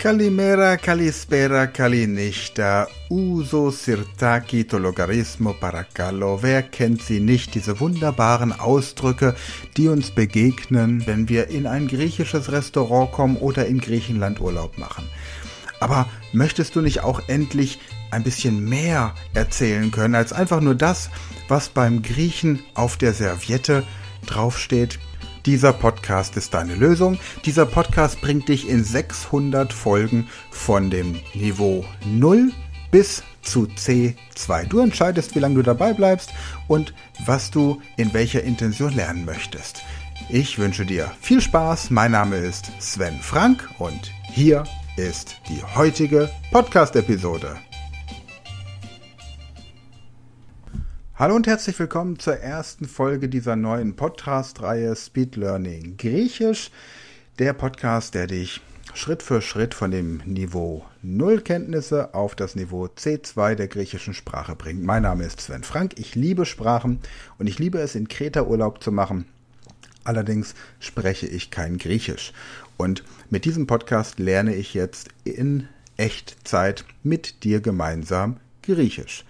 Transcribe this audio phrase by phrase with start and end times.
[0.00, 6.42] Kalimera, Kalispera, Calinista, Uso, Sirtaki, Tologarismo, Paracallo.
[6.42, 9.34] Wer kennt sie nicht, diese wunderbaren Ausdrücke,
[9.76, 15.04] die uns begegnen, wenn wir in ein griechisches Restaurant kommen oder in Griechenland Urlaub machen.
[15.80, 17.78] Aber möchtest du nicht auch endlich
[18.10, 21.10] ein bisschen mehr erzählen können als einfach nur das,
[21.46, 23.82] was beim Griechen auf der Serviette
[24.24, 24.98] draufsteht?
[25.50, 27.18] Dieser Podcast ist deine Lösung.
[27.44, 32.52] Dieser Podcast bringt dich in 600 Folgen von dem Niveau 0
[32.92, 34.68] bis zu C2.
[34.68, 36.30] Du entscheidest, wie lange du dabei bleibst
[36.68, 36.94] und
[37.26, 39.82] was du in welcher Intention lernen möchtest.
[40.28, 41.90] Ich wünsche dir viel Spaß.
[41.90, 44.62] Mein Name ist Sven Frank und hier
[44.96, 47.56] ist die heutige Podcast-Episode.
[51.20, 56.70] Hallo und herzlich willkommen zur ersten Folge dieser neuen Podcast-Reihe Speed Learning Griechisch.
[57.38, 58.62] Der Podcast, der dich
[58.94, 64.54] Schritt für Schritt von dem Niveau Null Kenntnisse auf das Niveau C2 der griechischen Sprache
[64.56, 64.82] bringt.
[64.82, 65.92] Mein Name ist Sven Frank.
[65.98, 67.00] Ich liebe Sprachen
[67.36, 69.26] und ich liebe es, in Kreta Urlaub zu machen.
[70.04, 72.32] Allerdings spreche ich kein Griechisch.
[72.78, 79.26] Und mit diesem Podcast lerne ich jetzt in Echtzeit mit dir gemeinsam Griechisch.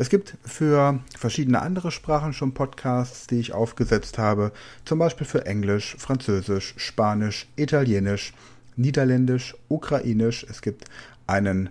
[0.00, 4.52] Es gibt für verschiedene andere Sprachen schon Podcasts, die ich aufgesetzt habe,
[4.84, 8.32] zum Beispiel für Englisch, Französisch, Spanisch, Italienisch,
[8.76, 10.46] Niederländisch, Ukrainisch.
[10.48, 10.84] Es gibt
[11.26, 11.70] einen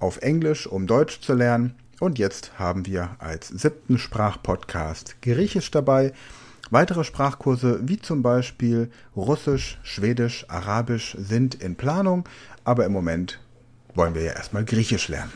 [0.00, 1.74] auf Englisch, um Deutsch zu lernen.
[1.98, 6.12] Und jetzt haben wir als siebten Sprachpodcast Griechisch dabei.
[6.70, 12.28] Weitere Sprachkurse wie zum Beispiel Russisch, Schwedisch, Arabisch sind in Planung,
[12.64, 13.40] aber im Moment
[13.94, 15.32] wollen wir ja erstmal Griechisch lernen.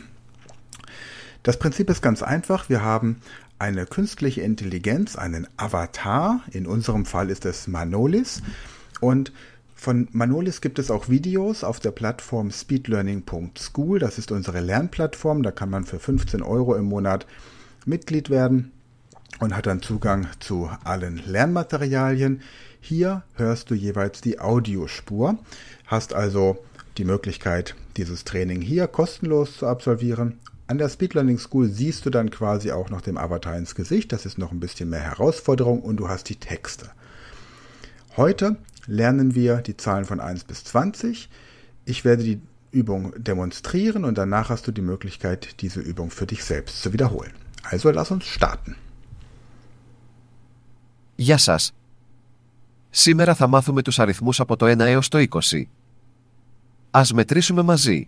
[1.43, 2.67] Das Prinzip ist ganz einfach.
[2.69, 3.21] Wir haben
[3.59, 6.41] eine künstliche Intelligenz, einen Avatar.
[6.51, 8.41] In unserem Fall ist es Manolis.
[9.01, 9.31] Und
[9.75, 13.99] von Manolis gibt es auch Videos auf der Plattform speedlearning.school.
[13.99, 15.41] Das ist unsere Lernplattform.
[15.43, 17.25] Da kann man für 15 Euro im Monat
[17.85, 18.73] Mitglied werden
[19.39, 22.41] und hat dann Zugang zu allen Lernmaterialien.
[22.81, 25.37] Hier hörst du jeweils die Audiospur,
[25.87, 26.57] hast also
[26.97, 32.11] die Möglichkeit, dieses Training hier kostenlos zu absolvieren an der Speed Learning School siehst du
[32.11, 34.13] dann quasi auch noch dem Avatar ins Gesicht.
[34.13, 36.91] Das ist noch ein bisschen mehr Herausforderung und du hast die Texte.
[38.15, 41.27] Heute lernen wir die Zahlen von 1 bis 20.
[41.85, 42.39] Ich werde die
[42.71, 47.31] Übung demonstrieren und danach hast du die Möglichkeit, diese Übung für dich selbst zu wiederholen.
[47.63, 48.75] Also lass uns starten.
[51.17, 51.71] Γεια σας.
[52.89, 55.61] Σήμερα θα μάθουμε τους αριθμούς από το 1 έως το 20.
[56.91, 58.07] Ας μετρήσουμε μαζί.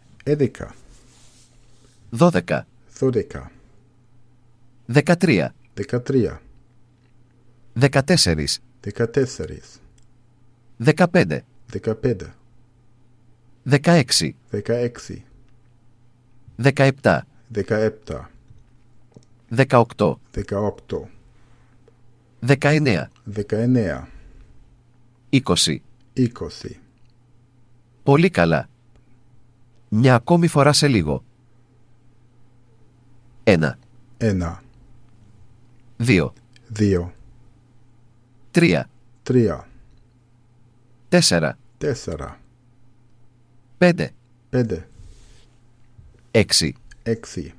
[0.23, 0.75] Έδεκα.
[2.09, 2.67] Δώδεκα.
[2.99, 3.51] Δώδεκα.
[4.85, 5.53] Δεκατρία.
[5.73, 6.41] Δεκατρία.
[7.73, 8.59] Δεκατέσσερις.
[8.81, 9.79] Δεκατέσσερις.
[10.77, 11.43] Δεκαπέντε.
[11.69, 12.33] Δεκαπέντε.
[13.63, 14.35] Δεκαέξι.
[14.49, 15.23] Δεκαέξι.
[16.55, 17.25] Δεκαεπτά.
[17.47, 18.31] Δεκαεπτά.
[19.49, 20.19] Δεκαοκτώ.
[20.31, 21.09] Δεκαοκτώ.
[22.39, 23.09] Δεκαεννέα.
[23.23, 24.07] Δεκαεννέα.
[25.29, 25.81] Είκοσι.
[26.13, 26.79] Είκοσι.
[28.03, 28.69] Πολύ καλά.
[29.93, 31.23] Μια ακόμη φορά σε λίγο.
[33.43, 33.71] 1.
[34.17, 34.55] 1.
[35.99, 36.29] 2.
[36.67, 37.13] Δύο.
[38.51, 38.81] 3.
[39.23, 39.59] 3.
[41.09, 42.39] Τέσσερα, Τέσσερα.
[43.77, 44.11] Πέντε,
[44.49, 44.87] Πέντε.
[46.31, 47.53] Έξι, Έξι.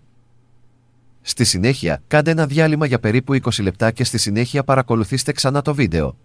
[1.22, 5.74] Στη συνέχεια, κάντε ένα διάλειμμα για περίπου 20 λεπτά και στη συνέχεια παρακολουθήστε ξανά το
[5.76, 6.16] βίντεο.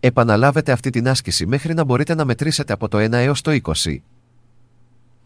[0.00, 3.72] Επαναλάβετε αυτή την άσκηση μέχρι να μπορείτε να μετρήσετε από το 1 έως το 20.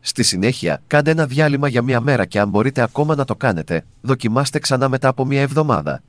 [0.00, 3.84] Στη συνέχεια, κάντε ένα διάλειμμα για μία μέρα και αν μπορείτε ακόμα να το κάνετε,
[4.02, 6.02] δοκιμάστε ξανά μετά από μία εβδομάδα.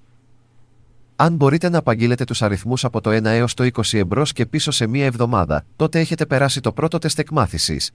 [1.23, 4.71] Αν μπορείτε να απαγγείλετε του αριθμού από το 1 έω το 20 εμπρό και πίσω
[4.71, 7.91] σε μία εβδομάδα, τότε έχετε περάσει το πρώτο τεστ εκμάθησης.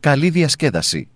[0.00, 1.08] Καλή διασκέδαση.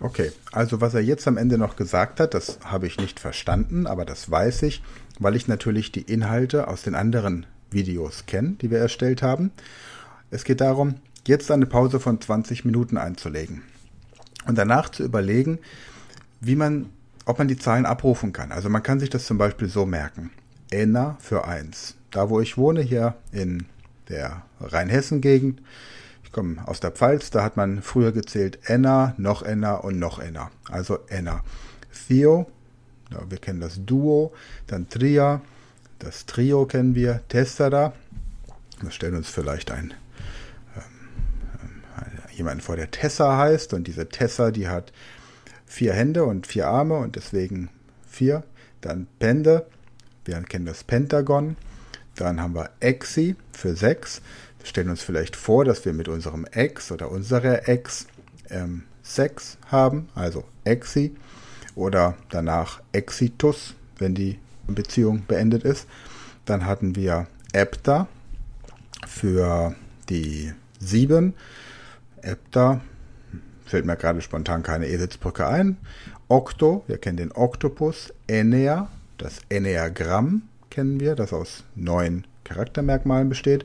[0.00, 0.28] Okay,
[0.60, 4.04] also was er jetzt am Ende noch gesagt hat, das habe ich nicht verstanden, aber
[4.12, 4.76] das weiß ich,
[5.18, 7.34] weil ich natürlich die Inhalte aus den anderen
[7.76, 9.44] Videos kenne, die wir erstellt haben.
[10.36, 10.88] Es geht darum,
[11.32, 13.56] jetzt eine Pause von 20 Minuten einzulegen
[14.46, 15.58] und danach zu überlegen,
[16.40, 16.74] wie man
[17.26, 18.52] ob man die Zahlen abrufen kann.
[18.52, 20.30] Also man kann sich das zum Beispiel so merken.
[20.70, 21.96] Enna für 1.
[22.12, 23.66] Da wo ich wohne, hier in
[24.08, 25.60] der Rheinhessen-Gegend,
[26.22, 30.18] ich komme aus der Pfalz, da hat man früher gezählt Enna, noch Enna und noch
[30.20, 30.50] Enna.
[30.70, 31.42] Also Enna.
[32.08, 32.46] Theo,
[33.28, 34.32] wir kennen das Duo,
[34.68, 35.40] dann Tria,
[35.98, 37.92] das Trio kennen wir, Tessera.
[38.80, 39.94] Wir stellen uns vielleicht ein
[40.76, 40.82] ähm,
[42.04, 43.72] ähm, jemanden vor, der Tessa heißt.
[43.74, 44.92] Und diese Tessa, die hat
[45.66, 47.68] vier Hände und vier Arme und deswegen
[48.08, 48.42] vier.
[48.80, 49.66] Dann Pende,
[50.24, 51.56] wir kennen das Pentagon.
[52.14, 54.22] Dann haben wir Exi für sechs.
[54.60, 58.06] Wir stellen uns vielleicht vor, dass wir mit unserem Ex oder unserer Ex
[58.48, 61.14] ähm, Sex haben, also Exi.
[61.74, 65.86] Oder danach Exitus, wenn die Beziehung beendet ist.
[66.46, 68.08] Dann hatten wir Epta
[69.06, 69.74] für
[70.08, 71.34] die sieben.
[72.22, 72.80] Epta
[73.66, 75.76] fällt mir gerade spontan keine Eselsbrücke ein.
[76.28, 78.12] Okto, wir kennen den Oktopus.
[78.26, 83.64] Enea, das Enneagramm kennen wir, das aus neun Charaktermerkmalen besteht.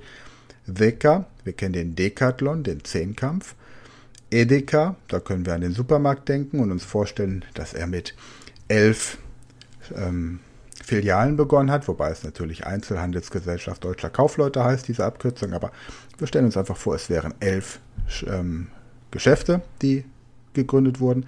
[0.65, 3.55] Weka, wir kennen den Dekathlon, den Zehnkampf.
[4.33, 8.15] Edeka, da können wir an den Supermarkt denken und uns vorstellen, dass er mit
[8.69, 9.17] elf
[9.95, 10.39] ähm,
[10.81, 15.71] Filialen begonnen hat, wobei es natürlich Einzelhandelsgesellschaft Deutscher Kaufleute heißt, diese Abkürzung, aber
[16.17, 17.79] wir stellen uns einfach vor, es wären elf
[18.25, 18.67] ähm,
[19.11, 20.05] Geschäfte, die
[20.53, 21.25] gegründet wurden.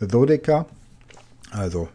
[0.00, 0.66] Dodeca,
[1.50, 1.88] also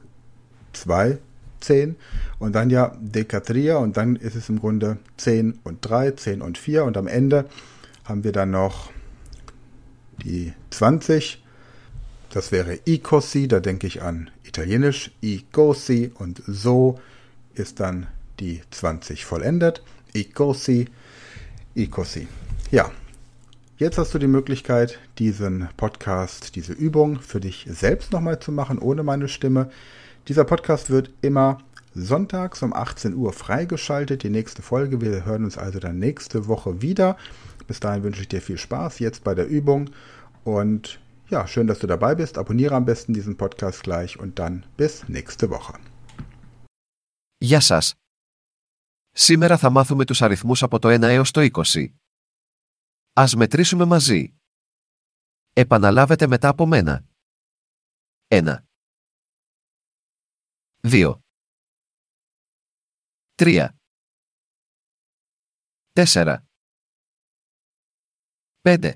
[0.74, 1.18] 2,
[1.60, 1.96] 10
[2.40, 6.58] und dann ja Decatria und dann ist es im Grunde 10 und 3, 10 und
[6.58, 7.46] 4 und am Ende
[8.06, 8.92] haben wir dann noch
[10.24, 11.42] die 20.
[12.32, 17.00] Das wäre Icosi, da denke ich an Italienisch, Icosi und so
[17.54, 18.08] ist dann
[18.40, 19.84] die 20 vollendet.
[20.16, 20.88] Icosi,
[21.76, 22.28] Icosi.
[22.72, 22.92] Ja,
[23.78, 28.78] Jetzt hast du die Möglichkeit, diesen Podcast, diese Übung für dich selbst nochmal zu machen,
[28.78, 29.72] ohne meine Stimme.
[30.28, 31.58] Dieser Podcast wird immer
[31.96, 34.22] sonntags um 18 Uhr freigeschaltet.
[34.22, 35.02] Die nächste Folge.
[35.02, 37.18] Wir hören uns also dann nächste Woche wieder.
[37.66, 39.90] Bis dahin wünsche ich dir viel Spaß jetzt bei der Übung.
[40.44, 41.00] Und
[41.32, 42.38] ja, schön, dass du dabei bist.
[42.38, 45.74] Abonniere am besten diesen Podcast gleich und dann bis nächste Woche.
[47.42, 47.94] Γεια σας.
[49.16, 51.86] Σήμερα θα μάθουμε τους αριθμούς από το 1 έως το 20.
[53.16, 54.36] Ας μετρήσουμε μαζί.
[55.52, 57.06] Επαναλάβετε μετά από μένα.
[58.28, 58.64] 1
[60.82, 61.20] 2
[63.36, 63.68] 3
[65.94, 66.46] 4
[68.70, 68.94] 5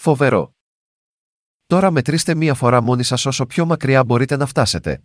[0.00, 0.52] Φοβερό.
[1.66, 5.02] Τώρα μετρήστε μία φορά μόνοι σας όσο πιο μακριά μπορείτε να φτάσετε.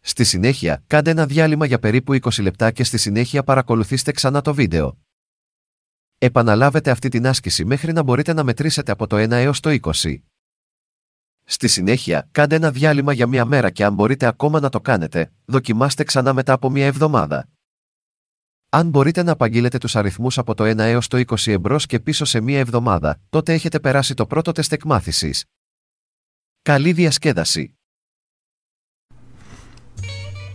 [0.00, 4.54] Στη συνέχεια, κάντε ένα διάλειμμα για περίπου 20 λεπτά και στη συνέχεια παρακολουθήστε ξανά το
[4.54, 4.98] βίντεο.
[6.18, 10.16] Επαναλάβετε αυτή την άσκηση μέχρι να μπορείτε να μετρήσετε από το 1 έως το 20.
[11.44, 15.32] Στη συνέχεια, κάντε ένα διάλειμμα για μία μέρα και αν μπορείτε ακόμα να το κάνετε,
[15.44, 17.48] δοκιμάστε ξανά μετά από μία εβδομάδα.
[18.72, 22.24] Αν μπορείτε να απαγγείλετε του αριθμού από το 1 έω το 20 εμπρό και πίσω
[22.24, 25.30] σε μία εβδομάδα, τότε έχετε περάσει το πρώτο τεστ εκμάθηση.
[26.62, 27.70] Καλή διασκέδαση.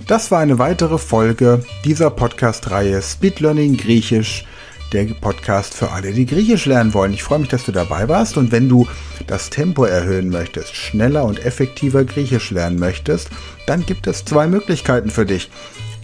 [0.08, 4.44] Das war eine weitere Folge dieser Podcast-Reihe Speed Learning Griechisch,
[4.92, 7.14] der Podcast für alle, die Griechisch lernen wollen.
[7.14, 8.80] Ich freue mich, dass du dabei warst und wenn du
[9.28, 13.30] das Tempo erhöhen möchtest, schneller und effektiver Griechisch lernen möchtest,
[13.68, 15.50] dann gibt es zwei Möglichkeiten für dich.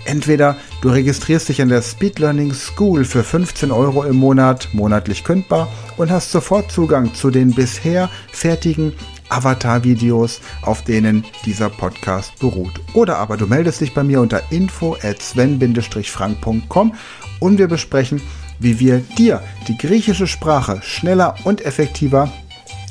[0.07, 5.25] Entweder du registrierst dich in der Speed Learning School für 15 Euro im Monat, monatlich
[5.25, 8.93] kündbar, und hast sofort Zugang zu den bisher fertigen
[9.27, 12.79] Avatar-Videos, auf denen dieser Podcast beruht.
[12.93, 16.93] Oder aber du meldest dich bei mir unter info at sven-frank.com
[17.41, 18.21] und wir besprechen,
[18.59, 22.31] wie wir dir die griechische Sprache schneller und effektiver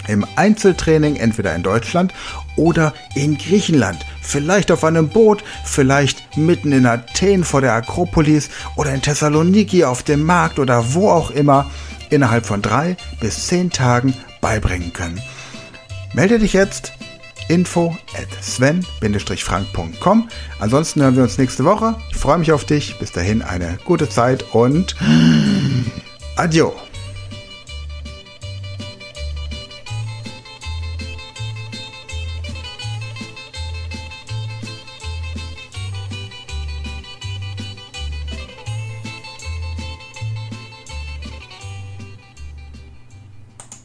[0.07, 2.13] im Einzeltraining, entweder in Deutschland
[2.57, 8.93] oder in Griechenland, vielleicht auf einem Boot, vielleicht mitten in Athen vor der Akropolis oder
[8.93, 11.71] in Thessaloniki auf dem Markt oder wo auch immer
[12.11, 15.21] innerhalb von drei bis zehn Tagen beibringen können.
[16.15, 16.93] Melde dich jetzt
[17.49, 20.29] info at sven-frank.com.
[20.59, 21.95] Ansonsten hören wir uns nächste Woche.
[22.11, 22.99] Ich freue mich auf dich.
[22.99, 24.97] Bis dahin eine gute Zeit und
[26.37, 26.73] adieu.